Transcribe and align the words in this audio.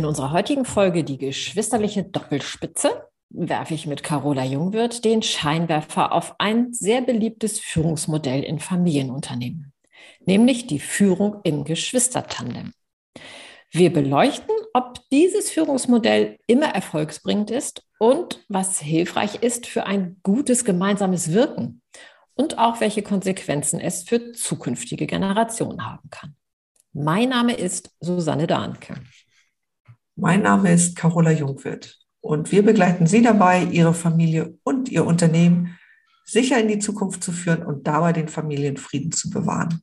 In 0.00 0.06
unserer 0.06 0.32
heutigen 0.32 0.64
Folge 0.64 1.04
die 1.04 1.18
geschwisterliche 1.18 2.04
Doppelspitze 2.04 3.06
werfe 3.28 3.74
ich 3.74 3.86
mit 3.86 4.02
Carola 4.02 4.46
Jungwirth 4.46 5.04
den 5.04 5.20
Scheinwerfer 5.20 6.12
auf 6.12 6.36
ein 6.38 6.72
sehr 6.72 7.02
beliebtes 7.02 7.60
Führungsmodell 7.60 8.42
in 8.42 8.60
Familienunternehmen, 8.60 9.74
nämlich 10.24 10.66
die 10.66 10.78
Führung 10.78 11.42
im 11.44 11.64
Geschwistertandem. 11.64 12.72
Wir 13.70 13.92
beleuchten, 13.92 14.54
ob 14.72 15.06
dieses 15.12 15.50
Führungsmodell 15.50 16.38
immer 16.46 16.68
erfolgsbringend 16.74 17.50
ist 17.50 17.82
und 17.98 18.42
was 18.48 18.80
hilfreich 18.80 19.42
ist 19.42 19.66
für 19.66 19.84
ein 19.84 20.16
gutes 20.22 20.64
gemeinsames 20.64 21.34
Wirken 21.34 21.82
und 22.32 22.56
auch 22.56 22.80
welche 22.80 23.02
Konsequenzen 23.02 23.78
es 23.80 24.04
für 24.04 24.32
zukünftige 24.32 25.06
Generationen 25.06 25.84
haben 25.84 26.08
kann. 26.08 26.36
Mein 26.94 27.28
Name 27.28 27.52
ist 27.52 27.94
Susanne 28.00 28.46
Dahnke. 28.46 28.94
Mein 30.20 30.42
Name 30.42 30.70
ist 30.70 30.96
Carola 30.96 31.30
Jungwirth 31.30 31.98
und 32.20 32.52
wir 32.52 32.62
begleiten 32.62 33.06
Sie 33.06 33.22
dabei, 33.22 33.64
Ihre 33.64 33.94
Familie 33.94 34.58
und 34.64 34.90
Ihr 34.90 35.06
Unternehmen 35.06 35.78
sicher 36.24 36.60
in 36.60 36.68
die 36.68 36.78
Zukunft 36.78 37.24
zu 37.24 37.32
führen 37.32 37.64
und 37.64 37.86
dabei 37.86 38.12
den 38.12 38.28
Familienfrieden 38.28 39.12
zu 39.12 39.30
bewahren. 39.30 39.80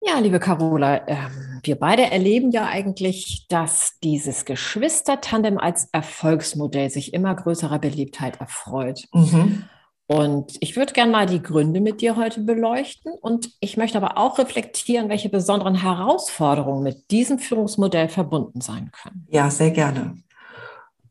Ja, 0.00 0.18
liebe 0.18 0.40
Carola, 0.40 1.06
äh, 1.06 1.16
wir 1.62 1.76
beide 1.76 2.10
erleben 2.10 2.50
ja 2.50 2.66
eigentlich, 2.66 3.46
dass 3.48 4.00
dieses 4.02 4.44
Geschwistertandem 4.44 5.58
als 5.58 5.88
Erfolgsmodell 5.92 6.90
sich 6.90 7.14
immer 7.14 7.36
größerer 7.36 7.78
Beliebtheit 7.78 8.40
erfreut. 8.40 9.04
Mhm. 9.12 9.64
Und 10.08 10.56
ich 10.60 10.76
würde 10.76 10.92
gerne 10.92 11.10
mal 11.10 11.26
die 11.26 11.42
Gründe 11.42 11.80
mit 11.80 12.00
dir 12.00 12.16
heute 12.16 12.40
beleuchten. 12.40 13.12
Und 13.20 13.50
ich 13.60 13.76
möchte 13.76 13.98
aber 13.98 14.18
auch 14.18 14.38
reflektieren, 14.38 15.08
welche 15.08 15.28
besonderen 15.28 15.74
Herausforderungen 15.74 16.84
mit 16.84 17.10
diesem 17.10 17.38
Führungsmodell 17.38 18.08
verbunden 18.08 18.60
sein 18.60 18.92
können. 18.92 19.26
Ja, 19.30 19.50
sehr 19.50 19.72
gerne. 19.72 20.16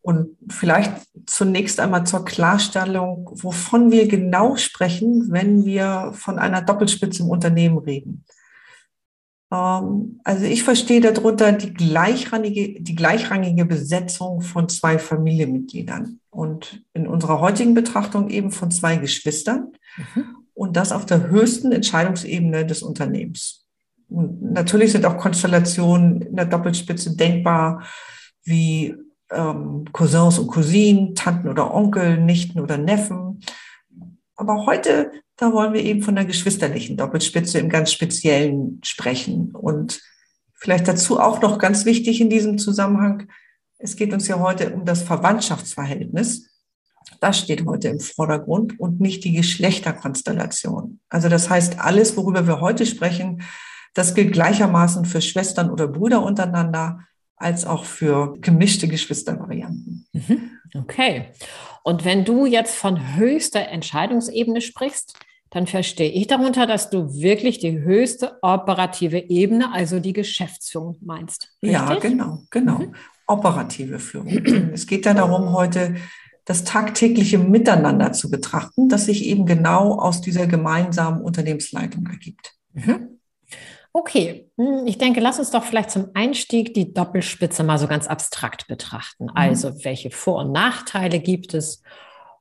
Und 0.02 0.38
vielleicht 0.50 0.92
zunächst 1.26 1.80
einmal 1.80 2.06
zur 2.06 2.24
Klarstellung, 2.24 3.28
wovon 3.34 3.92
wir 3.92 4.08
genau 4.08 4.56
sprechen, 4.56 5.32
wenn 5.32 5.66
wir 5.66 6.12
von 6.14 6.38
einer 6.38 6.62
Doppelspitze 6.62 7.24
im 7.24 7.30
Unternehmen 7.30 7.80
reden. 7.80 8.24
Ähm, 9.52 10.20
also 10.24 10.46
ich 10.46 10.64
verstehe 10.64 11.02
darunter 11.02 11.52
die 11.52 11.74
gleichrangige, 11.74 12.82
die 12.82 12.96
gleichrangige 12.96 13.66
Besetzung 13.66 14.42
von 14.42 14.70
zwei 14.70 15.00
Familienmitgliedern 15.00 16.20
und 16.30 16.84
in 16.94 17.08
unserer 17.08 17.40
heutigen 17.40 17.74
Betrachtung 17.74 18.30
eben 18.30 18.52
von 18.52 18.72
zwei 18.72 18.98
Geschwistern 18.98 19.74
mhm. 19.98 20.26
und 20.54 20.76
das 20.78 20.92
auf 20.92 21.06
der 21.06 21.30
höchsten 21.30 21.72
Entscheidungsebene 21.72 22.66
des 22.66 22.84
Unternehmens. 22.84 23.66
Und 24.08 24.42
natürlich 24.42 24.92
sind 24.92 25.06
auch 25.06 25.18
Konstellationen 25.18 26.22
in 26.22 26.36
der 26.36 26.46
Doppelspitze 26.46 27.16
denkbar, 27.16 27.84
wie 28.44 28.96
ähm, 29.32 29.86
Cousins 29.92 30.38
und 30.38 30.48
Cousinen, 30.48 31.16
Tanten 31.16 31.50
oder 31.50 31.74
Onkel, 31.74 32.18
Nichten 32.18 32.60
oder 32.60 32.78
Neffen. 32.78 33.42
Aber 34.36 34.66
heute 34.66 35.12
da 35.38 35.52
wollen 35.52 35.74
wir 35.74 35.84
eben 35.84 36.02
von 36.02 36.16
der 36.16 36.26
geschwisterlichen 36.26 36.98
Doppelspitze 36.98 37.60
im 37.60 37.70
ganz 37.70 37.92
Speziellen 37.92 38.80
sprechen. 38.84 39.52
Und 39.52 40.02
vielleicht 40.54 40.88
dazu 40.88 41.20
auch 41.20 41.42
noch 41.42 41.60
ganz 41.60 41.86
wichtig 41.86 42.22
in 42.22 42.30
diesem 42.30 42.58
Zusammenhang, 42.58 43.28
es 43.78 43.98
geht 43.98 44.14
uns 44.14 44.28
ja 44.28 44.40
heute 44.40 44.74
um 44.74 44.86
das 44.86 45.04
Verwandtschaftsverhältnis. 45.04 46.50
Das 47.20 47.38
steht 47.40 47.66
heute 47.66 47.90
im 47.90 48.00
Vordergrund 48.00 48.80
und 48.80 49.00
nicht 49.00 49.24
die 49.26 49.34
Geschlechterkonstellation. 49.34 51.02
Also 51.10 51.30
das 51.30 51.50
heißt, 51.50 51.80
alles, 51.80 52.16
worüber 52.16 52.48
wir 52.48 52.62
heute 52.62 52.86
sprechen, 52.86 53.44
das 53.94 54.16
gilt 54.16 54.34
gleichermaßen 54.34 55.06
für 55.06 55.22
Schwestern 55.22 55.70
oder 55.70 55.88
Brüder 55.88 56.24
untereinander 56.24 57.00
als 57.38 57.66
auch 57.66 57.86
für 57.86 58.34
gemischte 58.40 58.88
Geschwistervarianten. 58.88 60.08
Mhm. 60.14 60.52
Okay. 60.74 61.32
Und 61.84 62.06
wenn 62.06 62.26
du 62.26 62.46
jetzt 62.46 62.76
von 62.76 63.16
höchster 63.16 63.68
Entscheidungsebene 63.68 64.62
sprichst, 64.62 65.18
dann 65.56 65.68
verstehe 65.68 66.12
ich 66.12 66.28
darunter, 66.28 66.68
dass 66.68 66.90
du 66.90 67.14
wirklich 67.14 67.60
die 67.60 67.80
höchste 67.80 68.40
operative 68.42 69.18
Ebene, 69.18 69.72
also 69.72 70.02
die 70.02 70.12
Geschäftsführung 70.12 70.98
meinst. 71.00 71.48
Richtig? 71.64 71.72
Ja, 71.72 71.96
genau, 71.96 72.44
genau. 72.50 72.80
Mhm. 72.80 72.96
Operative 73.26 74.00
Führung. 74.00 74.28
es 74.74 74.86
geht 74.86 75.06
ja 75.06 75.14
darum, 75.14 75.54
heute 75.54 75.96
das 76.44 76.66
tagtägliche 76.66 77.38
Miteinander 77.38 78.12
zu 78.12 78.30
betrachten, 78.30 78.90
das 78.90 79.06
sich 79.06 79.24
eben 79.28 79.46
genau 79.46 79.98
aus 79.98 80.20
dieser 80.20 80.46
gemeinsamen 80.46 81.22
Unternehmensleitung 81.22 82.06
ergibt. 82.06 82.52
Mhm. 82.74 83.22
Okay, 83.94 84.52
hm, 84.58 84.86
ich 84.86 84.98
denke, 84.98 85.22
lass 85.22 85.40
uns 85.40 85.52
doch 85.52 85.64
vielleicht 85.64 85.90
zum 85.90 86.10
Einstieg 86.16 86.74
die 86.74 86.94
Doppelspitze 86.94 87.64
mal 87.64 87.78
so 87.78 87.88
ganz 87.88 88.08
abstrakt 88.08 88.68
betrachten. 88.68 89.28
Mhm. 89.28 89.32
Also, 89.36 89.86
welche 89.86 90.12
Vor- 90.12 90.44
und 90.44 90.52
Nachteile 90.52 91.22
gibt 91.22 91.54
es? 91.54 91.82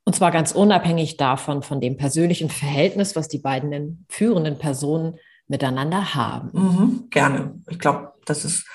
Und 0.05 0.15
zwar 0.15 0.31
ganz 0.31 0.53
unabhängig 0.53 1.17
davon, 1.17 1.63
von 1.63 1.81
dem 1.81 1.97
persönlichen 1.97 2.51
Verhältnis, 2.51 3.17
was 3.17 3.29
die 3.29 3.39
beiden 3.39 4.05
führenden 4.09 4.59
Personen 4.59 5.17
miteinander 5.49 6.15
haben. 6.15 6.51
Mhm, 6.53 7.07
gerne. 7.11 7.55
Ich 7.69 7.79
glaube, 7.79 8.13
das 8.27 8.45
ist 8.45 8.67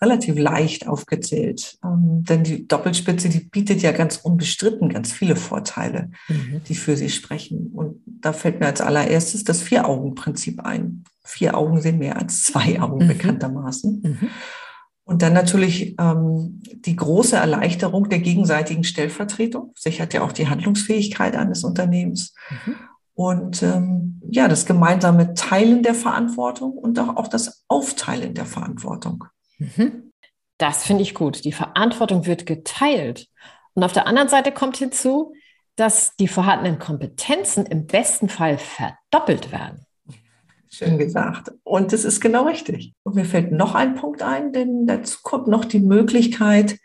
relativ 0.00 0.38
leicht 0.38 0.86
aufgezählt. 0.86 1.78
Ähm, 1.84 2.24
denn 2.24 2.44
die 2.44 2.66
Doppelspitze, 2.66 3.28
die 3.28 3.40
bietet 3.40 3.82
ja 3.82 3.92
ganz 3.92 4.16
unbestritten 4.16 4.88
ganz 4.88 5.12
viele 5.12 5.36
Vorteile, 5.36 6.10
mhm. 6.28 6.62
die 6.68 6.74
für 6.74 6.96
sie 6.96 7.10
sprechen. 7.10 7.72
Und 7.74 8.02
da 8.06 8.32
fällt 8.32 8.60
mir 8.60 8.66
als 8.66 8.80
allererstes 8.80 9.44
das 9.44 9.62
Vier-Augen-Prinzip 9.62 10.60
ein 10.60 11.04
vier 11.24 11.56
Augen 11.56 11.80
sind 11.80 11.98
mehr 11.98 12.16
als 12.18 12.44
zwei 12.44 12.80
Augen 12.80 13.04
mhm. 13.04 13.08
bekanntermaßen. 13.08 14.30
Und 15.04 15.20
dann 15.20 15.34
natürlich 15.34 15.94
ähm, 16.00 16.62
die 16.64 16.96
große 16.96 17.36
Erleichterung 17.36 18.08
der 18.08 18.20
gegenseitigen 18.20 18.84
Stellvertretung, 18.84 19.72
sichert 19.76 20.14
ja 20.14 20.22
auch 20.22 20.32
die 20.32 20.48
Handlungsfähigkeit 20.48 21.36
eines 21.36 21.62
Unternehmens. 21.62 22.34
Mhm. 22.50 22.74
Und 23.14 23.62
ähm, 23.62 24.20
ja, 24.28 24.48
das 24.48 24.66
gemeinsame 24.66 25.34
Teilen 25.34 25.82
der 25.82 25.94
Verantwortung 25.94 26.72
und 26.72 26.98
auch, 26.98 27.16
auch 27.16 27.28
das 27.28 27.64
Aufteilen 27.68 28.34
der 28.34 28.46
Verantwortung. 28.46 29.24
Mhm. 29.58 30.10
Das 30.58 30.84
finde 30.84 31.02
ich 31.02 31.14
gut. 31.14 31.44
Die 31.44 31.52
Verantwortung 31.52 32.26
wird 32.26 32.46
geteilt. 32.46 33.28
Und 33.74 33.84
auf 33.84 33.92
der 33.92 34.06
anderen 34.06 34.28
Seite 34.28 34.52
kommt 34.52 34.76
hinzu, 34.78 35.34
dass 35.76 36.14
die 36.16 36.28
vorhandenen 36.28 36.78
Kompetenzen 36.78 37.66
im 37.66 37.86
besten 37.86 38.28
Fall 38.28 38.58
verdoppelt 38.58 39.52
werden. 39.52 39.86
Schön 40.74 40.98
gesagt. 40.98 41.52
Und 41.62 41.92
das 41.92 42.04
ist 42.04 42.20
genau 42.20 42.46
richtig. 42.46 42.94
Und 43.02 43.14
mir 43.14 43.24
fällt 43.24 43.52
noch 43.52 43.74
ein 43.74 43.94
Punkt 43.94 44.22
ein, 44.22 44.52
denn 44.52 44.86
dazu 44.86 45.18
kommt 45.22 45.46
noch 45.46 45.64
die 45.64 45.80
Möglichkeit, 45.80 46.78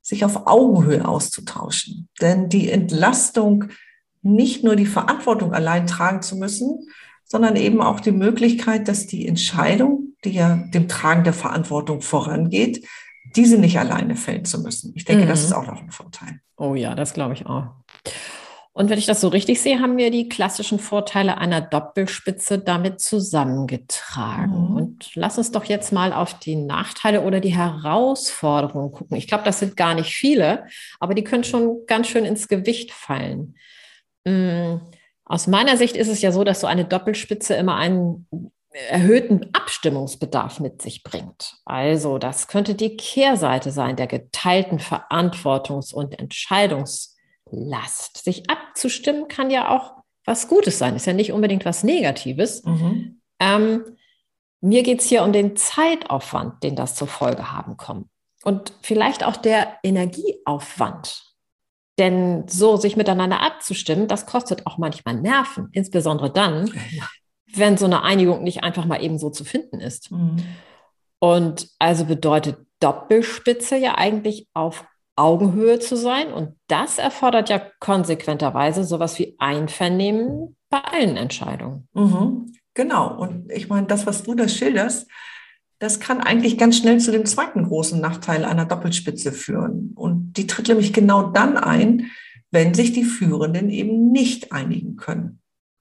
sich 0.00 0.24
auf 0.24 0.46
Augenhöhe 0.46 1.06
auszutauschen. 1.06 2.08
Denn 2.20 2.48
die 2.48 2.70
Entlastung, 2.70 3.66
nicht 4.22 4.64
nur 4.64 4.76
die 4.76 4.86
Verantwortung 4.86 5.52
allein 5.52 5.86
tragen 5.86 6.22
zu 6.22 6.36
müssen, 6.36 6.88
sondern 7.24 7.56
eben 7.56 7.80
auch 7.80 8.00
die 8.00 8.12
Möglichkeit, 8.12 8.88
dass 8.88 9.06
die 9.06 9.26
Entscheidung, 9.26 10.14
die 10.24 10.30
ja 10.30 10.56
dem 10.72 10.88
Tragen 10.88 11.24
der 11.24 11.32
Verantwortung 11.32 12.00
vorangeht, 12.00 12.86
diese 13.34 13.58
nicht 13.58 13.78
alleine 13.78 14.16
fällen 14.16 14.44
zu 14.44 14.60
müssen. 14.60 14.92
Ich 14.94 15.04
denke, 15.04 15.24
mhm. 15.24 15.28
das 15.28 15.42
ist 15.42 15.52
auch 15.52 15.66
noch 15.66 15.82
ein 15.82 15.90
Vorteil. 15.90 16.40
Oh 16.56 16.74
ja, 16.74 16.94
das 16.94 17.12
glaube 17.12 17.34
ich 17.34 17.46
auch. 17.46 17.68
Und 18.76 18.90
wenn 18.90 18.98
ich 18.98 19.06
das 19.06 19.22
so 19.22 19.28
richtig 19.28 19.62
sehe, 19.62 19.80
haben 19.80 19.96
wir 19.96 20.10
die 20.10 20.28
klassischen 20.28 20.78
Vorteile 20.78 21.38
einer 21.38 21.62
Doppelspitze 21.62 22.58
damit 22.58 23.00
zusammengetragen. 23.00 24.68
Mhm. 24.68 24.76
Und 24.76 25.10
lass 25.14 25.38
uns 25.38 25.50
doch 25.50 25.64
jetzt 25.64 25.94
mal 25.94 26.12
auf 26.12 26.38
die 26.38 26.56
Nachteile 26.56 27.22
oder 27.22 27.40
die 27.40 27.56
Herausforderungen 27.56 28.92
gucken. 28.92 29.16
Ich 29.16 29.28
glaube, 29.28 29.44
das 29.44 29.60
sind 29.60 29.78
gar 29.78 29.94
nicht 29.94 30.12
viele, 30.12 30.66
aber 31.00 31.14
die 31.14 31.24
können 31.24 31.42
schon 31.42 31.86
ganz 31.86 32.08
schön 32.08 32.26
ins 32.26 32.48
Gewicht 32.48 32.92
fallen. 32.92 33.54
Mm, 34.26 34.74
aus 35.24 35.46
meiner 35.46 35.78
Sicht 35.78 35.96
ist 35.96 36.08
es 36.08 36.20
ja 36.20 36.30
so, 36.30 36.44
dass 36.44 36.60
so 36.60 36.66
eine 36.66 36.84
Doppelspitze 36.84 37.54
immer 37.54 37.76
einen 37.76 38.28
erhöhten 38.90 39.54
Abstimmungsbedarf 39.54 40.60
mit 40.60 40.82
sich 40.82 41.02
bringt. 41.02 41.54
Also 41.64 42.18
das 42.18 42.46
könnte 42.46 42.74
die 42.74 42.94
Kehrseite 42.98 43.70
sein 43.70 43.96
der 43.96 44.06
geteilten 44.06 44.80
Verantwortungs- 44.80 45.94
und 45.94 46.20
Entscheidungs- 46.20 47.15
Last. 47.50 48.24
Sich 48.24 48.48
abzustimmen 48.50 49.28
kann 49.28 49.50
ja 49.50 49.68
auch 49.68 49.94
was 50.24 50.48
Gutes 50.48 50.78
sein, 50.78 50.96
ist 50.96 51.06
ja 51.06 51.12
nicht 51.12 51.32
unbedingt 51.32 51.64
was 51.64 51.84
Negatives. 51.84 52.64
Mhm. 52.64 53.20
Ähm, 53.38 53.84
mir 54.60 54.82
geht 54.82 55.00
es 55.00 55.06
hier 55.06 55.22
um 55.22 55.32
den 55.32 55.56
Zeitaufwand, 55.56 56.62
den 56.62 56.74
das 56.76 56.96
zur 56.96 57.06
Folge 57.06 57.52
haben 57.52 57.76
kommt. 57.76 58.08
Und 58.42 58.72
vielleicht 58.82 59.24
auch 59.24 59.36
der 59.36 59.78
Energieaufwand. 59.82 61.22
Denn 61.98 62.46
so 62.48 62.76
sich 62.76 62.96
miteinander 62.96 63.40
abzustimmen, 63.40 64.08
das 64.08 64.26
kostet 64.26 64.66
auch 64.66 64.78
manchmal 64.78 65.14
Nerven, 65.14 65.68
insbesondere 65.72 66.30
dann, 66.30 66.66
ja. 66.90 67.08
wenn 67.52 67.76
so 67.76 67.86
eine 67.86 68.02
Einigung 68.02 68.42
nicht 68.42 68.64
einfach 68.64 68.84
mal 68.84 69.02
eben 69.02 69.18
so 69.18 69.30
zu 69.30 69.44
finden 69.44 69.80
ist. 69.80 70.10
Mhm. 70.10 70.36
Und 71.18 71.68
also 71.78 72.04
bedeutet 72.04 72.58
Doppelspitze 72.80 73.76
ja 73.76 73.96
eigentlich 73.96 74.48
auf 74.52 74.84
Augenhöhe 75.16 75.78
zu 75.78 75.96
sein. 75.96 76.32
Und 76.32 76.54
das 76.68 76.98
erfordert 76.98 77.48
ja 77.48 77.60
konsequenterweise 77.80 78.84
sowas 78.84 79.18
wie 79.18 79.34
Einvernehmen 79.38 80.56
bei 80.68 80.78
allen 80.78 81.16
Entscheidungen. 81.16 81.88
Mhm. 81.94 82.52
Genau. 82.74 83.18
Und 83.18 83.50
ich 83.50 83.68
meine, 83.68 83.86
das, 83.86 84.06
was 84.06 84.22
du 84.22 84.34
da 84.34 84.46
schilderst, 84.46 85.08
das 85.78 86.00
kann 86.00 86.20
eigentlich 86.20 86.56
ganz 86.56 86.78
schnell 86.78 87.00
zu 87.00 87.10
dem 87.10 87.26
zweiten 87.26 87.64
großen 87.64 88.00
Nachteil 88.00 88.44
einer 88.44 88.64
Doppelspitze 88.64 89.32
führen. 89.32 89.92
Und 89.94 90.34
die 90.34 90.46
tritt 90.46 90.68
nämlich 90.68 90.92
genau 90.92 91.22
dann 91.30 91.56
ein, 91.56 92.10
wenn 92.50 92.74
sich 92.74 92.92
die 92.92 93.04
Führenden 93.04 93.70
eben 93.70 94.10
nicht 94.12 94.52
einigen 94.52 94.96
können. 94.96 95.40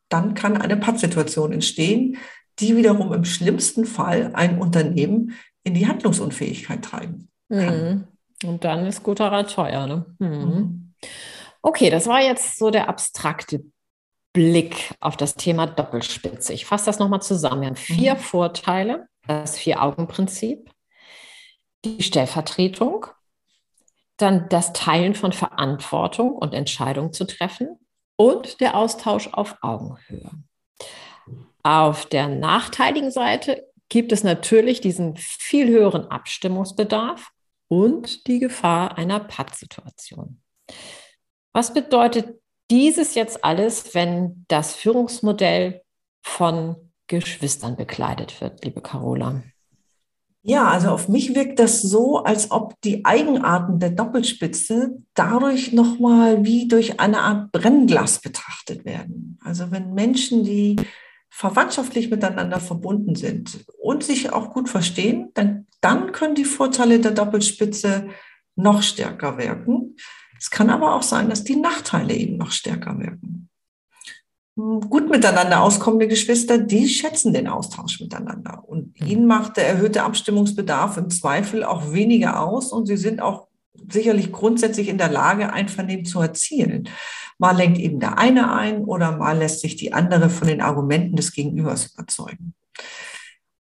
Dann 0.09 0.33
kann 0.33 0.57
eine 0.57 0.77
Pattsituation 0.77 1.51
entstehen, 1.51 2.17
die 2.59 2.75
wiederum 2.75 3.13
im 3.13 3.25
schlimmsten 3.25 3.85
Fall 3.85 4.31
ein 4.33 4.59
Unternehmen 4.59 5.33
in 5.63 5.73
die 5.73 5.87
Handlungsunfähigkeit 5.87 6.83
treiben 6.83 7.29
kann. 7.49 7.77
Mhm. 7.77 8.07
Und 8.47 8.63
dann 8.63 8.85
ist 8.85 9.03
guter 9.03 9.31
Rat 9.31 9.51
teuer. 9.51 9.87
Ne? 9.87 10.05
Mhm. 10.19 10.29
mhm. 10.29 10.93
Okay, 11.61 11.89
das 11.89 12.05
war 12.05 12.21
jetzt 12.21 12.59
so 12.59 12.69
der 12.69 12.87
abstrakte 12.89 13.63
Blick 14.33 14.93
auf 14.99 15.17
das 15.17 15.33
Thema 15.33 15.65
Doppelspitze. 15.65 16.53
Ich 16.53 16.65
fasse 16.65 16.85
das 16.85 16.99
nochmal 16.99 17.23
zusammen. 17.23 17.61
Wir 17.61 17.67
haben 17.69 17.75
vier 17.75 18.13
mhm. 18.13 18.19
Vorteile, 18.19 19.07
das 19.27 19.57
Vier-Augen-Prinzip, 19.57 20.69
die 21.83 22.03
Stellvertretung, 22.03 23.07
dann 24.17 24.47
das 24.49 24.73
Teilen 24.73 25.15
von 25.15 25.31
Verantwortung 25.31 26.33
und 26.33 26.53
Entscheidungen 26.53 27.13
zu 27.13 27.25
treffen 27.25 27.79
und 28.15 28.61
der 28.61 28.75
Austausch 28.75 29.29
auf 29.31 29.57
Augenhöhe. 29.61 30.31
Auf 31.63 32.05
der 32.05 32.27
nachteiligen 32.27 33.09
Seite 33.09 33.67
gibt 33.89 34.11
es 34.11 34.23
natürlich 34.23 34.81
diesen 34.81 35.15
viel 35.17 35.67
höheren 35.67 36.11
Abstimmungsbedarf 36.11 37.31
und 37.67 38.27
die 38.27 38.39
Gefahr 38.39 38.97
einer 38.97 39.19
Pattsituation. 39.19 40.41
Was 41.53 41.73
bedeutet 41.73 42.41
dieses 42.71 43.15
jetzt 43.15 43.43
alles, 43.43 43.93
wenn 43.93 44.45
das 44.47 44.73
Führungsmodell 44.73 45.81
von 46.23 46.91
Geschwistern 47.07 47.75
bekleidet 47.75 48.41
wird, 48.41 48.65
liebe 48.65 48.81
Carola? 48.81 49.43
Ja, 50.47 50.67
also 50.67 50.89
auf 50.89 51.07
mich 51.09 51.33
wirkt 51.33 51.57
das 51.57 51.81
so, 51.81 52.17
als 52.17 52.51
ob 52.51 52.79
die 52.81 53.03
Eigenarten 53.03 53.79
der 53.79 53.89
Doppelspitze 53.89 54.97
dadurch 55.15 55.73
nochmal 55.73 56.45
wie 56.45 56.67
durch 56.67 56.99
eine 56.99 57.21
Art 57.21 57.51
Brennglas 57.51 58.21
betrachtet 58.21 58.85
werden. 58.85 59.39
Also 59.43 59.71
wenn 59.71 59.95
Menschen, 59.95 60.43
die 60.43 60.75
verwandtschaftlich 61.35 62.09
miteinander 62.09 62.61
verbunden 62.61 63.15
sind 63.15 63.65
und 63.81 64.05
sich 64.05 64.31
auch 64.31 64.53
gut 64.53 64.69
verstehen, 64.69 65.31
dann, 65.33 65.67
dann 65.81 66.13
können 66.13 66.33
die 66.33 66.45
Vorteile 66.45 67.01
der 67.01 67.11
Doppelspitze 67.11 68.07
noch 68.55 68.81
stärker 68.81 69.37
wirken. 69.37 69.97
Es 70.39 70.49
kann 70.49 70.69
aber 70.69 70.95
auch 70.95 71.03
sein, 71.03 71.27
dass 71.29 71.43
die 71.43 71.57
Nachteile 71.57 72.13
eben 72.13 72.37
noch 72.37 72.51
stärker 72.51 72.97
wirken. 72.99 73.49
Hm, 74.57 74.79
gut 74.89 75.09
miteinander 75.09 75.61
auskommende 75.61 76.07
Geschwister, 76.07 76.57
die 76.57 76.87
schätzen 76.87 77.33
den 77.33 77.49
Austausch 77.49 77.99
miteinander. 77.99 78.63
Und 78.65 78.97
ihnen 79.01 79.27
macht 79.27 79.57
der 79.57 79.67
erhöhte 79.67 80.03
Abstimmungsbedarf 80.03 80.95
im 80.95 81.09
Zweifel 81.09 81.65
auch 81.65 81.91
weniger 81.91 82.39
aus 82.39 82.71
und 82.71 82.85
sie 82.85 82.95
sind 82.95 83.21
auch 83.21 83.44
sicherlich 83.89 84.31
grundsätzlich 84.31 84.87
in 84.87 84.97
der 84.97 85.09
Lage, 85.09 85.51
Einvernehmen 85.51 86.05
zu 86.05 86.21
erzielen. 86.21 86.89
Mal 87.37 87.55
lenkt 87.55 87.79
eben 87.79 87.99
der 87.99 88.17
eine 88.17 88.53
ein 88.53 88.83
oder 88.83 89.17
mal 89.17 89.37
lässt 89.37 89.61
sich 89.61 89.75
die 89.75 89.93
andere 89.93 90.29
von 90.29 90.47
den 90.47 90.61
Argumenten 90.61 91.15
des 91.15 91.31
Gegenübers 91.33 91.93
überzeugen. 91.93 92.53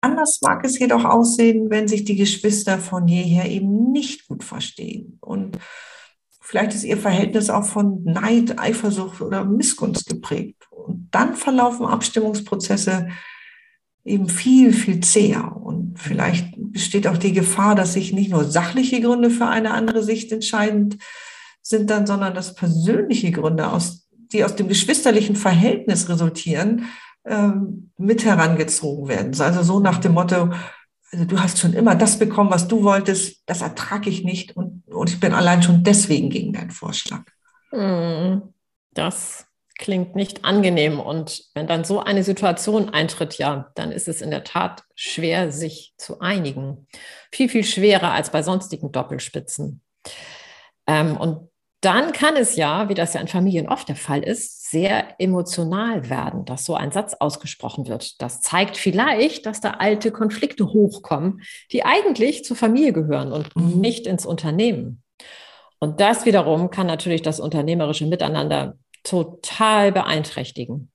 Anders 0.01 0.41
mag 0.41 0.65
es 0.65 0.77
jedoch 0.77 1.05
aussehen, 1.05 1.69
wenn 1.69 1.87
sich 1.87 2.03
die 2.03 2.17
Geschwister 2.17 2.77
von 2.77 3.07
jeher 3.07 3.49
eben 3.49 3.91
nicht 3.91 4.27
gut 4.27 4.43
verstehen. 4.43 5.17
Und 5.21 5.57
vielleicht 6.41 6.73
ist 6.73 6.83
ihr 6.83 6.97
Verhältnis 6.97 7.49
auch 7.49 7.63
von 7.63 8.03
Neid, 8.03 8.59
Eifersucht 8.59 9.21
oder 9.21 9.45
Missgunst 9.45 10.07
geprägt. 10.07 10.67
Und 10.71 11.07
dann 11.11 11.35
verlaufen 11.35 11.85
Abstimmungsprozesse 11.85 13.07
eben 14.05 14.29
viel, 14.29 14.73
viel 14.73 14.99
zäher. 14.99 15.55
Und 15.55 15.99
vielleicht 15.99 16.53
besteht 16.57 17.07
auch 17.07 17.17
die 17.17 17.33
Gefahr, 17.33 17.75
dass 17.75 17.93
sich 17.93 18.13
nicht 18.13 18.31
nur 18.31 18.43
sachliche 18.45 19.01
Gründe 19.01 19.29
für 19.29 19.47
eine 19.47 19.71
andere 19.71 20.03
Sicht 20.03 20.31
entscheidend 20.31 20.97
sind 21.61 21.89
dann, 21.89 22.05
sondern 22.05 22.33
dass 22.33 22.55
persönliche 22.55 23.31
Gründe, 23.31 23.71
aus, 23.71 24.07
die 24.11 24.43
aus 24.43 24.55
dem 24.55 24.67
geschwisterlichen 24.67 25.35
Verhältnis 25.35 26.09
resultieren, 26.09 26.85
ähm, 27.25 27.91
mit 27.97 28.25
herangezogen 28.25 29.07
werden. 29.07 29.39
Also 29.39 29.63
so 29.63 29.79
nach 29.79 29.99
dem 29.99 30.13
Motto, 30.13 30.51
also 31.11 31.25
du 31.25 31.39
hast 31.39 31.59
schon 31.59 31.73
immer 31.73 31.95
das 31.95 32.19
bekommen, 32.19 32.51
was 32.51 32.67
du 32.67 32.83
wolltest, 32.83 33.43
das 33.45 33.61
ertrage 33.61 34.09
ich 34.09 34.25
nicht 34.25 34.57
und, 34.57 34.83
und 34.87 35.09
ich 35.09 35.21
bin 35.21 35.33
allein 35.33 35.63
schon 35.63 35.83
deswegen 35.83 36.29
gegen 36.29 36.51
deinen 36.51 36.71
Vorschlag. 36.71 37.23
Hm, 37.69 38.41
das 38.93 39.45
klingt 39.77 40.15
nicht 40.15 40.45
angenehm. 40.45 40.99
Und 40.99 41.43
wenn 41.53 41.67
dann 41.67 41.83
so 41.83 41.99
eine 41.99 42.23
Situation 42.23 42.89
eintritt, 42.89 43.37
ja, 43.37 43.71
dann 43.75 43.91
ist 43.91 44.07
es 44.07 44.21
in 44.21 44.31
der 44.31 44.43
Tat 44.43 44.83
schwer, 44.95 45.51
sich 45.51 45.93
zu 45.97 46.19
einigen. 46.19 46.87
Viel, 47.31 47.49
viel 47.49 47.63
schwerer 47.63 48.11
als 48.11 48.31
bei 48.31 48.43
sonstigen 48.43 48.91
Doppelspitzen. 48.91 49.81
Ähm, 50.87 51.17
und 51.17 51.49
dann 51.81 52.13
kann 52.13 52.37
es 52.37 52.55
ja, 52.55 52.87
wie 52.87 52.93
das 52.93 53.13
ja 53.13 53.19
in 53.19 53.27
Familien 53.27 53.67
oft 53.67 53.89
der 53.89 53.97
Fall 53.97 54.23
ist, 54.23 54.71
sehr 54.71 55.19
emotional 55.19 56.09
werden, 56.09 56.45
dass 56.45 56.63
so 56.63 56.75
ein 56.75 56.91
Satz 56.91 57.13
ausgesprochen 57.19 57.87
wird. 57.87 58.21
Das 58.21 58.39
zeigt 58.39 58.77
vielleicht, 58.77 59.45
dass 59.45 59.59
da 59.59 59.71
alte 59.71 60.11
Konflikte 60.11 60.67
hochkommen, 60.67 61.41
die 61.73 61.83
eigentlich 61.83 62.45
zur 62.45 62.55
Familie 62.55 62.93
gehören 62.93 63.33
und 63.33 63.53
mhm. 63.55 63.81
nicht 63.81 64.07
ins 64.07 64.25
Unternehmen. 64.25 65.03
Und 65.79 65.99
das 65.99 66.25
wiederum 66.25 66.69
kann 66.69 66.87
natürlich 66.87 67.21
das 67.21 67.41
unternehmerische 67.41 68.05
Miteinander 68.05 68.77
total 69.03 69.91
beeinträchtigen. 69.91 70.91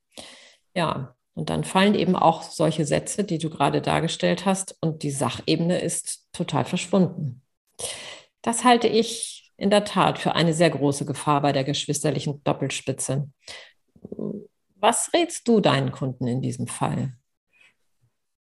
Ja, 0.74 1.14
und 1.34 1.50
dann 1.50 1.62
fallen 1.62 1.94
eben 1.94 2.16
auch 2.16 2.42
solche 2.42 2.84
Sätze, 2.84 3.22
die 3.22 3.38
du 3.38 3.48
gerade 3.48 3.80
dargestellt 3.80 4.44
hast, 4.44 4.76
und 4.80 5.02
die 5.02 5.10
Sachebene 5.10 5.80
ist 5.80 6.26
total 6.32 6.64
verschwunden. 6.64 7.42
Das 8.42 8.64
halte 8.64 8.88
ich 8.88 9.52
in 9.56 9.70
der 9.70 9.84
Tat 9.84 10.18
für 10.18 10.34
eine 10.34 10.54
sehr 10.54 10.70
große 10.70 11.04
Gefahr 11.04 11.42
bei 11.42 11.52
der 11.52 11.64
geschwisterlichen 11.64 12.42
Doppelspitze. 12.44 13.28
Was 14.76 15.12
rätst 15.12 15.46
du 15.48 15.60
deinen 15.60 15.92
Kunden 15.92 16.26
in 16.26 16.40
diesem 16.40 16.66
Fall? 16.66 17.14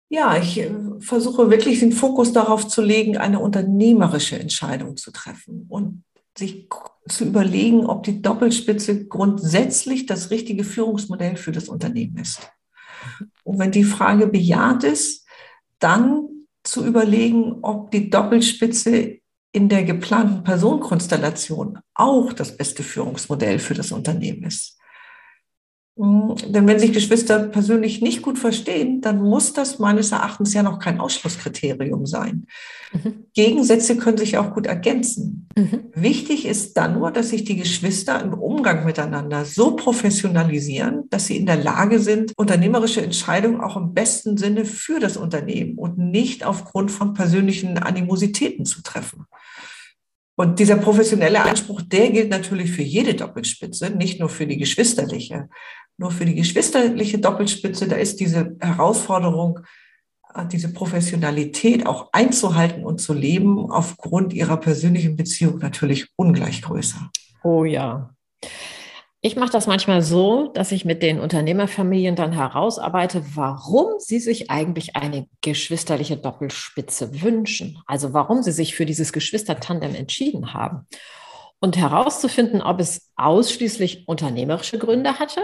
Ja, 0.08 0.36
ich 0.36 0.58
äh, 0.58 0.70
versuche 1.00 1.50
wirklich 1.50 1.80
den 1.80 1.92
Fokus 1.92 2.34
darauf 2.34 2.68
zu 2.68 2.82
legen, 2.82 3.16
eine 3.16 3.38
unternehmerische 3.38 4.38
Entscheidung 4.38 4.98
zu 4.98 5.10
treffen 5.10 5.64
und 5.70 6.04
sich 6.36 6.68
zu 7.08 7.24
überlegen, 7.24 7.86
ob 7.86 8.04
die 8.04 8.22
Doppelspitze 8.22 9.06
grundsätzlich 9.06 10.06
das 10.06 10.30
richtige 10.30 10.64
Führungsmodell 10.64 11.36
für 11.36 11.52
das 11.52 11.68
Unternehmen 11.68 12.18
ist. 12.18 12.40
Und 13.44 13.58
wenn 13.58 13.72
die 13.72 13.84
Frage 13.84 14.28
bejaht 14.28 14.84
ist, 14.84 15.26
dann 15.78 16.28
zu 16.62 16.86
überlegen, 16.86 17.58
ob 17.62 17.90
die 17.90 18.08
Doppelspitze 18.08 19.18
in 19.52 19.68
der 19.68 19.84
geplanten 19.84 20.44
Personenkonstellation 20.44 21.78
auch 21.94 22.32
das 22.32 22.56
beste 22.56 22.82
Führungsmodell 22.82 23.58
für 23.58 23.74
das 23.74 23.92
Unternehmen 23.92 24.44
ist. 24.44 24.78
Hm, 25.98 26.36
denn 26.48 26.66
wenn 26.66 26.78
sich 26.78 26.94
Geschwister 26.94 27.38
persönlich 27.48 28.00
nicht 28.00 28.22
gut 28.22 28.38
verstehen, 28.38 29.02
dann 29.02 29.20
muss 29.20 29.52
das 29.52 29.78
meines 29.78 30.10
Erachtens 30.10 30.54
ja 30.54 30.62
noch 30.62 30.78
kein 30.78 30.98
Ausschlusskriterium 30.98 32.06
sein. 32.06 32.46
Mhm. 32.94 33.26
Gegensätze 33.34 33.98
können 33.98 34.16
sich 34.16 34.38
auch 34.38 34.54
gut 34.54 34.66
ergänzen. 34.66 35.48
Mhm. 35.54 35.90
Wichtig 35.94 36.46
ist 36.46 36.78
dann 36.78 36.94
nur, 36.94 37.10
dass 37.10 37.28
sich 37.28 37.44
die 37.44 37.56
Geschwister 37.56 38.22
im 38.22 38.32
Umgang 38.32 38.86
miteinander 38.86 39.44
so 39.44 39.76
professionalisieren, 39.76 41.10
dass 41.10 41.26
sie 41.26 41.36
in 41.36 41.44
der 41.44 41.56
Lage 41.56 41.98
sind, 41.98 42.32
unternehmerische 42.38 43.02
Entscheidungen 43.02 43.60
auch 43.60 43.76
im 43.76 43.92
besten 43.92 44.38
Sinne 44.38 44.64
für 44.64 44.98
das 44.98 45.18
Unternehmen 45.18 45.76
und 45.76 45.98
nicht 45.98 46.42
aufgrund 46.44 46.90
von 46.90 47.12
persönlichen 47.12 47.76
Animositäten 47.76 48.64
zu 48.64 48.82
treffen. 48.82 49.26
Und 50.34 50.58
dieser 50.58 50.76
professionelle 50.76 51.42
Anspruch, 51.42 51.82
der 51.82 52.10
gilt 52.10 52.30
natürlich 52.30 52.72
für 52.72 52.82
jede 52.82 53.14
Doppelspitze, 53.14 53.90
nicht 53.90 54.18
nur 54.18 54.30
für 54.30 54.46
die 54.46 54.56
geschwisterliche. 54.56 55.48
Nur 55.98 56.10
für 56.10 56.24
die 56.24 56.34
geschwisterliche 56.34 57.18
Doppelspitze, 57.18 57.86
da 57.86 57.96
ist 57.96 58.20
diese 58.20 58.56
Herausforderung, 58.60 59.60
äh, 60.34 60.46
diese 60.46 60.72
Professionalität 60.72 61.86
auch 61.86 62.08
einzuhalten 62.12 62.84
und 62.84 63.00
zu 63.00 63.12
leben, 63.12 63.70
aufgrund 63.70 64.32
ihrer 64.32 64.56
persönlichen 64.56 65.16
Beziehung 65.16 65.58
natürlich 65.58 66.08
ungleich 66.16 66.62
größer. 66.62 67.10
Oh 67.44 67.64
ja. 67.64 68.14
Ich 69.24 69.36
mache 69.36 69.52
das 69.52 69.68
manchmal 69.68 70.02
so, 70.02 70.48
dass 70.48 70.72
ich 70.72 70.84
mit 70.84 71.00
den 71.00 71.20
Unternehmerfamilien 71.20 72.16
dann 72.16 72.32
herausarbeite, 72.32 73.22
warum 73.34 74.00
sie 74.00 74.18
sich 74.18 74.50
eigentlich 74.50 74.96
eine 74.96 75.28
geschwisterliche 75.42 76.16
Doppelspitze 76.16 77.22
wünschen. 77.22 77.78
Also 77.86 78.12
warum 78.14 78.42
sie 78.42 78.50
sich 78.50 78.74
für 78.74 78.84
dieses 78.84 79.12
Geschwistertandem 79.12 79.94
entschieden 79.94 80.54
haben. 80.54 80.88
Und 81.60 81.76
herauszufinden, 81.76 82.62
ob 82.62 82.80
es 82.80 83.12
ausschließlich 83.14 84.08
unternehmerische 84.08 84.78
Gründe 84.78 85.20
hatte 85.20 85.40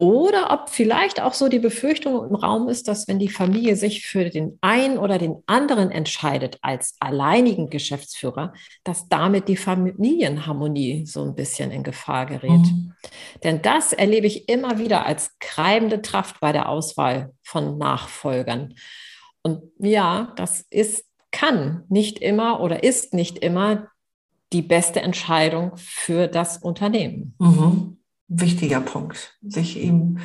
oder 0.00 0.52
ob 0.52 0.70
vielleicht 0.70 1.20
auch 1.20 1.34
so 1.34 1.48
die 1.48 1.58
Befürchtung 1.58 2.24
im 2.28 2.36
Raum 2.36 2.68
ist, 2.68 2.86
dass 2.86 3.08
wenn 3.08 3.18
die 3.18 3.28
Familie 3.28 3.74
sich 3.74 4.06
für 4.06 4.30
den 4.30 4.56
einen 4.60 4.96
oder 4.96 5.18
den 5.18 5.42
anderen 5.46 5.90
entscheidet 5.90 6.58
als 6.62 6.94
alleinigen 7.00 7.68
Geschäftsführer, 7.68 8.52
dass 8.84 9.08
damit 9.08 9.48
die 9.48 9.56
Familienharmonie 9.56 11.04
so 11.04 11.24
ein 11.24 11.34
bisschen 11.34 11.72
in 11.72 11.82
Gefahr 11.82 12.26
gerät. 12.26 12.48
Mhm. 12.48 12.94
Denn 13.42 13.60
das 13.60 13.92
erlebe 13.92 14.28
ich 14.28 14.48
immer 14.48 14.78
wieder 14.78 15.04
als 15.04 15.32
treibende 15.40 16.00
Kraft 16.00 16.38
bei 16.38 16.52
der 16.52 16.68
Auswahl 16.68 17.32
von 17.42 17.76
Nachfolgern. 17.76 18.74
Und 19.42 19.62
ja, 19.80 20.32
das 20.36 20.64
ist, 20.70 21.06
kann 21.32 21.82
nicht 21.88 22.20
immer 22.20 22.60
oder 22.60 22.84
ist 22.84 23.14
nicht 23.14 23.38
immer 23.38 23.88
die 24.52 24.62
beste 24.62 25.02
Entscheidung 25.02 25.72
für 25.76 26.28
das 26.28 26.58
Unternehmen. 26.58 27.34
Mhm 27.40 27.97
wichtiger 28.28 28.80
Punkt, 28.80 29.36
sich 29.42 29.78
eben 29.78 30.18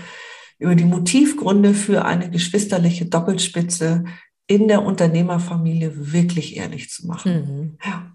über 0.60 0.76
die 0.76 0.86
Motivgründe 0.86 1.74
für 1.74 2.06
eine 2.06 2.30
geschwisterliche 2.30 3.06
Doppelspitze 3.06 4.06
in 4.48 4.68
der 4.68 4.84
Unternehmerfamilie 4.84 6.14
wirklich 6.14 6.58
ehrlich 6.58 6.90
zu 6.90 7.08
machen. 7.08 7.34
Mhm. 7.34 7.78
Ja. 7.84 8.14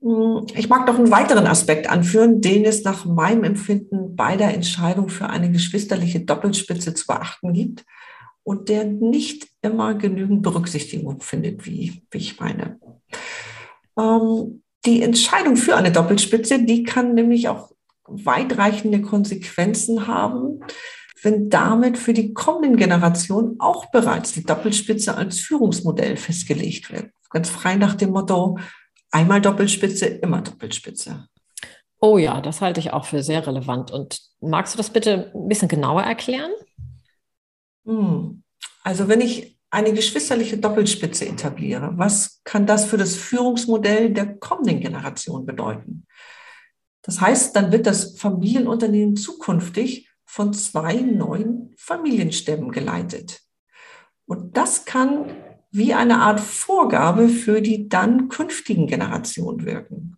Hm, 0.00 0.46
ich 0.54 0.68
mag 0.68 0.86
noch 0.86 0.98
einen 0.98 1.10
weiteren 1.10 1.46
Aspekt 1.46 1.88
anführen, 1.88 2.40
den 2.40 2.64
es 2.64 2.84
nach 2.84 3.04
meinem 3.04 3.44
Empfinden 3.44 4.14
bei 4.14 4.36
der 4.36 4.54
Entscheidung 4.54 5.08
für 5.08 5.28
eine 5.28 5.50
geschwisterliche 5.50 6.20
Doppelspitze 6.20 6.94
zu 6.94 7.06
beachten 7.06 7.52
gibt 7.52 7.84
und 8.42 8.68
der 8.68 8.84
nicht 8.84 9.48
immer 9.62 9.94
genügend 9.94 10.42
Berücksichtigung 10.42 11.20
findet, 11.20 11.66
wie, 11.66 12.02
wie 12.10 12.18
ich 12.18 12.38
meine. 12.38 12.78
Ähm, 13.98 14.62
die 14.84 15.02
Entscheidung 15.02 15.56
für 15.56 15.76
eine 15.76 15.90
Doppelspitze, 15.90 16.64
die 16.64 16.84
kann 16.84 17.14
nämlich 17.14 17.48
auch 17.48 17.72
weitreichende 18.08 19.02
Konsequenzen 19.02 20.06
haben, 20.06 20.60
wenn 21.22 21.48
damit 21.48 21.98
für 21.98 22.12
die 22.12 22.32
kommenden 22.34 22.76
Generationen 22.76 23.58
auch 23.58 23.86
bereits 23.86 24.32
die 24.32 24.44
Doppelspitze 24.44 25.16
als 25.16 25.40
Führungsmodell 25.40 26.16
festgelegt 26.16 26.92
wird. 26.92 27.10
Ganz 27.30 27.48
frei 27.48 27.76
nach 27.76 27.94
dem 27.94 28.10
Motto, 28.10 28.58
einmal 29.10 29.40
Doppelspitze, 29.40 30.06
immer 30.06 30.42
Doppelspitze. 30.42 31.28
Oh 31.98 32.18
ja, 32.18 32.40
das 32.40 32.60
halte 32.60 32.80
ich 32.80 32.92
auch 32.92 33.06
für 33.06 33.22
sehr 33.22 33.46
relevant. 33.46 33.90
Und 33.90 34.20
magst 34.40 34.74
du 34.74 34.76
das 34.76 34.90
bitte 34.90 35.32
ein 35.34 35.48
bisschen 35.48 35.68
genauer 35.68 36.02
erklären? 36.02 36.50
Hm. 37.84 38.42
Also 38.82 39.08
wenn 39.08 39.20
ich 39.20 39.58
eine 39.70 39.92
geschwisterliche 39.92 40.58
Doppelspitze 40.58 41.26
etabliere, 41.26 41.92
was 41.96 42.40
kann 42.44 42.66
das 42.66 42.84
für 42.84 42.96
das 42.96 43.16
Führungsmodell 43.16 44.12
der 44.12 44.36
kommenden 44.36 44.80
Generation 44.80 45.44
bedeuten? 45.44 46.06
Das 47.06 47.20
heißt, 47.20 47.54
dann 47.54 47.70
wird 47.70 47.86
das 47.86 48.18
Familienunternehmen 48.18 49.16
zukünftig 49.16 50.10
von 50.24 50.52
zwei 50.52 50.94
neuen 50.94 51.72
Familienstämmen 51.78 52.72
geleitet. 52.72 53.42
Und 54.26 54.56
das 54.56 54.84
kann 54.84 55.30
wie 55.70 55.94
eine 55.94 56.18
Art 56.18 56.40
Vorgabe 56.40 57.28
für 57.28 57.62
die 57.62 57.88
dann 57.88 58.28
künftigen 58.28 58.88
Generationen 58.88 59.64
wirken. 59.64 60.16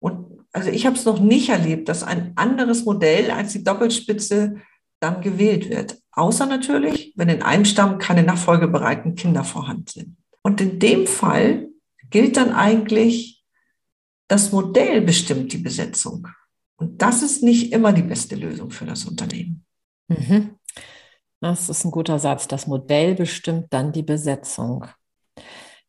Und 0.00 0.44
also 0.52 0.70
ich 0.70 0.86
habe 0.86 0.96
es 0.96 1.04
noch 1.04 1.20
nicht 1.20 1.50
erlebt, 1.50 1.88
dass 1.88 2.02
ein 2.02 2.32
anderes 2.34 2.84
Modell 2.84 3.30
als 3.30 3.52
die 3.52 3.62
Doppelspitze 3.62 4.56
dann 4.98 5.20
gewählt 5.20 5.70
wird. 5.70 5.98
Außer 6.10 6.46
natürlich, 6.46 7.12
wenn 7.16 7.28
in 7.28 7.42
einem 7.42 7.64
Stamm 7.64 7.98
keine 7.98 8.24
nachfolgebereiten 8.24 9.14
Kinder 9.14 9.44
vorhanden 9.44 9.86
sind. 9.86 10.16
Und 10.42 10.60
in 10.60 10.80
dem 10.80 11.06
Fall 11.06 11.68
gilt 12.10 12.36
dann 12.36 12.52
eigentlich 12.52 13.35
das 14.28 14.52
Modell 14.52 15.00
bestimmt 15.02 15.52
die 15.52 15.58
Besetzung. 15.58 16.28
Und 16.78 17.00
das 17.00 17.22
ist 17.22 17.42
nicht 17.42 17.72
immer 17.72 17.92
die 17.92 18.02
beste 18.02 18.36
Lösung 18.36 18.70
für 18.70 18.84
das 18.84 19.04
Unternehmen. 19.04 19.64
Mhm. 20.08 20.56
Das 21.40 21.68
ist 21.68 21.84
ein 21.84 21.90
guter 21.90 22.18
Satz. 22.18 22.48
Das 22.48 22.66
Modell 22.66 23.14
bestimmt 23.14 23.66
dann 23.70 23.92
die 23.92 24.02
Besetzung. 24.02 24.86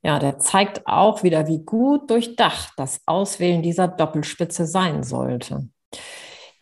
Ja, 0.03 0.19
der 0.19 0.39
zeigt 0.39 0.85
auch 0.85 1.23
wieder, 1.23 1.47
wie 1.47 1.63
gut 1.63 2.09
durchdacht 2.09 2.73
das 2.77 3.01
Auswählen 3.05 3.61
dieser 3.61 3.87
Doppelspitze 3.87 4.65
sein 4.65 5.03
sollte. 5.03 5.67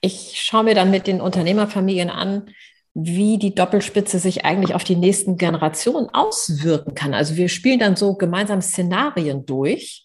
Ich 0.02 0.42
schaue 0.42 0.64
mir 0.64 0.76
dann 0.76 0.92
mit 0.92 1.08
den 1.08 1.22
Unternehmerfamilien 1.22 2.10
an, 2.10 2.50
wie 2.94 3.38
die 3.38 3.54
Doppelspitze 3.54 4.20
sich 4.20 4.46
eigentlich 4.46 4.74
auf 4.74 4.84
die 4.84 4.96
nächsten 4.96 5.38
Generationen 5.38 6.10
auswirken 6.14 6.96
kann. 6.96 7.14
Also 7.14 7.36
wir 7.36 7.50
spielen 7.50 7.80
dann 7.80 7.98
so 7.98 8.16
gemeinsam 8.16 8.62
Szenarien 8.62 9.46
durch 9.46 10.05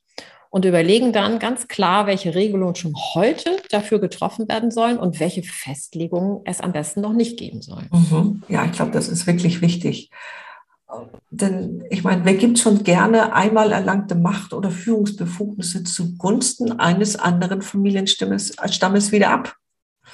und 0.50 0.64
überlegen 0.64 1.12
dann 1.12 1.38
ganz 1.38 1.68
klar, 1.68 2.06
welche 2.06 2.34
Regelungen 2.34 2.74
schon 2.74 2.94
heute 3.14 3.56
dafür 3.70 4.00
getroffen 4.00 4.48
werden 4.48 4.70
sollen 4.70 4.98
und 4.98 5.20
welche 5.20 5.42
Festlegungen 5.44 6.40
es 6.44 6.60
am 6.60 6.72
besten 6.72 7.00
noch 7.00 7.12
nicht 7.12 7.38
geben 7.38 7.62
soll. 7.62 7.84
Mhm. 7.92 8.42
Ja, 8.48 8.64
ich 8.64 8.72
glaube, 8.72 8.90
das 8.90 9.08
ist 9.08 9.26
wirklich 9.26 9.62
wichtig. 9.62 10.10
Denn 11.30 11.84
ich 11.88 12.02
meine, 12.02 12.24
wer 12.24 12.34
gibt 12.34 12.58
schon 12.58 12.82
gerne 12.82 13.32
einmal 13.32 13.70
erlangte 13.70 14.16
Macht 14.16 14.52
oder 14.52 14.72
Führungsbefugnisse 14.72 15.84
zugunsten 15.84 16.80
eines 16.80 17.14
anderen 17.16 17.62
Familienstammes 17.62 18.56
Stammes 18.70 19.12
wieder 19.12 19.30
ab? 19.30 19.59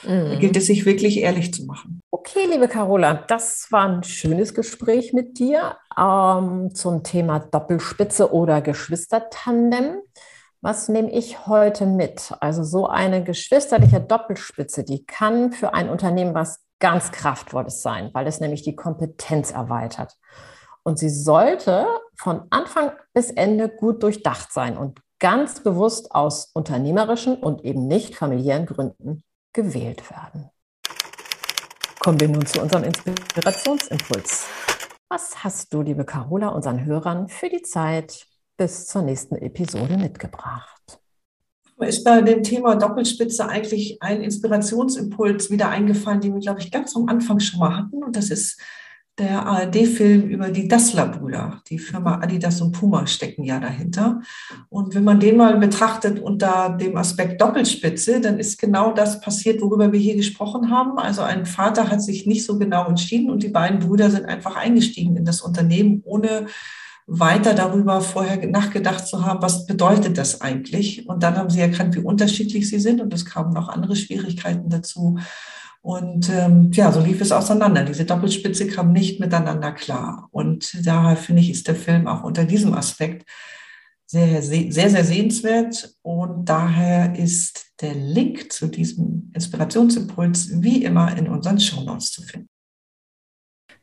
Mhm. 0.02 0.30
Da 0.30 0.34
gilt 0.36 0.56
es, 0.56 0.66
sich 0.66 0.86
wirklich 0.86 1.18
ehrlich 1.18 1.52
zu 1.52 1.64
machen. 1.64 2.00
Okay, 2.10 2.46
liebe 2.50 2.68
Carola, 2.68 3.14
das 3.14 3.68
war 3.70 3.88
ein 3.88 4.02
schönes 4.02 4.54
Gespräch 4.54 5.12
mit 5.12 5.38
dir 5.38 5.76
ähm, 5.98 6.74
zum 6.74 7.02
Thema 7.02 7.40
Doppelspitze 7.40 8.32
oder 8.32 8.60
Geschwistertandem. 8.60 10.00
Was 10.60 10.88
nehme 10.88 11.10
ich 11.10 11.46
heute 11.46 11.86
mit? 11.86 12.32
Also 12.40 12.64
so 12.64 12.86
eine 12.88 13.22
geschwisterliche 13.22 14.00
Doppelspitze, 14.00 14.84
die 14.84 15.04
kann 15.04 15.52
für 15.52 15.74
ein 15.74 15.88
Unternehmen 15.88 16.34
was 16.34 16.64
ganz 16.80 17.12
Kraftvolles 17.12 17.82
sein, 17.82 18.10
weil 18.12 18.26
es 18.26 18.40
nämlich 18.40 18.62
die 18.62 18.76
Kompetenz 18.76 19.50
erweitert. 19.52 20.16
Und 20.82 20.98
sie 20.98 21.08
sollte 21.08 21.86
von 22.16 22.42
Anfang 22.50 22.92
bis 23.12 23.30
Ende 23.30 23.68
gut 23.68 24.02
durchdacht 24.02 24.52
sein 24.52 24.76
und 24.76 25.00
ganz 25.18 25.62
bewusst 25.62 26.12
aus 26.12 26.50
unternehmerischen 26.52 27.36
und 27.36 27.64
eben 27.64 27.86
nicht 27.86 28.14
familiären 28.16 28.66
Gründen 28.66 29.24
gewählt 29.56 30.08
werden. 30.10 30.50
Kommen 31.98 32.20
wir 32.20 32.28
nun 32.28 32.46
zu 32.46 32.60
unserem 32.60 32.84
Inspirationsimpuls. 32.84 34.46
Was 35.08 35.42
hast 35.42 35.72
du, 35.72 35.82
liebe 35.82 36.04
Carola, 36.04 36.48
unseren 36.48 36.84
Hörern 36.84 37.28
für 37.28 37.48
die 37.48 37.62
Zeit 37.62 38.26
bis 38.56 38.86
zur 38.86 39.02
nächsten 39.02 39.36
Episode 39.36 39.96
mitgebracht? 39.96 41.00
Mir 41.78 41.88
ist 41.88 42.04
bei 42.04 42.20
dem 42.20 42.42
Thema 42.42 42.76
Doppelspitze 42.76 43.48
eigentlich 43.48 44.02
ein 44.02 44.22
Inspirationsimpuls 44.22 45.50
wieder 45.50 45.70
eingefallen, 45.70 46.20
den 46.20 46.34
wir, 46.34 46.40
glaube 46.40 46.60
ich, 46.60 46.70
ganz 46.70 46.94
am 46.94 47.08
Anfang 47.08 47.40
schon 47.40 47.60
mal 47.60 47.76
hatten. 47.76 48.04
Und 48.04 48.14
das 48.14 48.30
ist 48.30 48.60
der 49.18 49.46
ARD-Film 49.46 50.28
über 50.28 50.50
die 50.50 50.68
Dassler-Brüder. 50.68 51.62
Die 51.70 51.78
Firma 51.78 52.20
Adidas 52.20 52.60
und 52.60 52.72
Puma 52.72 53.06
stecken 53.06 53.44
ja 53.44 53.58
dahinter. 53.58 54.20
Und 54.68 54.94
wenn 54.94 55.04
man 55.04 55.20
den 55.20 55.38
mal 55.38 55.56
betrachtet 55.56 56.20
unter 56.20 56.76
dem 56.78 56.96
Aspekt 56.98 57.40
Doppelspitze, 57.40 58.20
dann 58.20 58.38
ist 58.38 58.58
genau 58.58 58.92
das 58.92 59.20
passiert, 59.20 59.62
worüber 59.62 59.90
wir 59.90 60.00
hier 60.00 60.16
gesprochen 60.16 60.70
haben. 60.70 60.98
Also 60.98 61.22
ein 61.22 61.46
Vater 61.46 61.90
hat 61.90 62.02
sich 62.02 62.26
nicht 62.26 62.44
so 62.44 62.58
genau 62.58 62.86
entschieden 62.88 63.30
und 63.30 63.42
die 63.42 63.48
beiden 63.48 63.78
Brüder 63.78 64.10
sind 64.10 64.26
einfach 64.26 64.56
eingestiegen 64.56 65.16
in 65.16 65.24
das 65.24 65.40
Unternehmen, 65.40 66.02
ohne 66.04 66.46
weiter 67.06 67.54
darüber 67.54 68.00
vorher 68.00 68.44
nachgedacht 68.48 69.06
zu 69.06 69.24
haben, 69.24 69.40
was 69.40 69.66
bedeutet 69.66 70.18
das 70.18 70.40
eigentlich. 70.40 71.08
Und 71.08 71.22
dann 71.22 71.36
haben 71.36 71.50
sie 71.50 71.60
erkannt, 71.60 71.94
wie 71.94 72.00
unterschiedlich 72.00 72.68
sie 72.68 72.80
sind 72.80 73.00
und 73.00 73.14
es 73.14 73.24
kamen 73.24 73.52
noch 73.52 73.68
andere 73.68 73.96
Schwierigkeiten 73.96 74.68
dazu. 74.68 75.18
Und 75.86 76.28
ähm, 76.30 76.72
ja, 76.72 76.90
so 76.90 77.00
lief 77.00 77.20
es 77.20 77.30
auseinander. 77.30 77.84
Diese 77.84 78.04
Doppelspitze 78.04 78.66
kam 78.66 78.92
nicht 78.92 79.20
miteinander 79.20 79.70
klar. 79.70 80.28
Und 80.32 80.84
daher 80.84 81.16
finde 81.16 81.42
ich, 81.42 81.50
ist 81.50 81.68
der 81.68 81.76
Film 81.76 82.08
auch 82.08 82.24
unter 82.24 82.44
diesem 82.44 82.74
Aspekt 82.74 83.24
sehr, 84.04 84.42
sehr, 84.42 84.72
sehr 84.72 85.04
sehenswert. 85.04 85.94
Und 86.02 86.48
daher 86.48 87.16
ist 87.16 87.66
der 87.80 87.94
Link 87.94 88.52
zu 88.52 88.66
diesem 88.66 89.30
Inspirationsimpuls 89.32 90.60
wie 90.60 90.82
immer 90.82 91.16
in 91.16 91.28
unseren 91.28 91.60
Shownotes 91.60 92.10
zu 92.10 92.22
finden. 92.22 92.48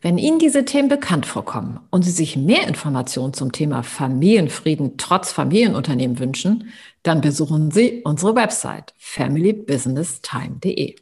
Wenn 0.01 0.17
Ihnen 0.17 0.39
diese 0.39 0.65
Themen 0.65 0.89
bekannt 0.89 1.25
vorkommen 1.25 1.79
und 1.89 2.01
Sie 2.01 2.11
sich 2.11 2.35
mehr 2.35 2.67
Informationen 2.67 3.31
zum 3.31 3.53
Thema 3.53 3.81
Familienfrieden 3.81 4.97
trotz 4.97 5.31
Familienunternehmen 5.31 6.19
wünschen, 6.19 6.67
dann 7.03 7.21
besuchen 7.21 7.71
Sie 7.71 8.01
unsere 8.03 8.35
Website 8.35 8.93
familybusinesstime.de. 8.97 10.97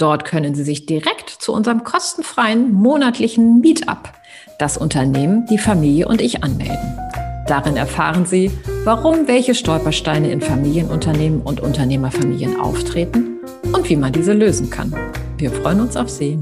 Dort 0.00 0.24
können 0.24 0.54
Sie 0.54 0.64
sich 0.64 0.86
direkt 0.86 1.28
zu 1.28 1.52
unserem 1.52 1.84
kostenfreien 1.84 2.72
monatlichen 2.72 3.60
Meetup, 3.60 4.10
das 4.58 4.78
Unternehmen, 4.78 5.44
die 5.50 5.58
Familie 5.58 6.08
und 6.08 6.22
ich 6.22 6.42
anmelden. 6.42 6.98
Darin 7.46 7.76
erfahren 7.76 8.24
Sie, 8.24 8.50
warum 8.84 9.28
welche 9.28 9.54
Stolpersteine 9.54 10.30
in 10.30 10.40
Familienunternehmen 10.40 11.42
und 11.42 11.60
Unternehmerfamilien 11.60 12.58
auftreten 12.58 13.40
und 13.74 13.90
wie 13.90 13.96
man 13.96 14.14
diese 14.14 14.32
lösen 14.32 14.70
kann. 14.70 14.94
Wir 15.36 15.50
freuen 15.50 15.80
uns 15.80 15.98
auf 15.98 16.08
Sie. 16.08 16.38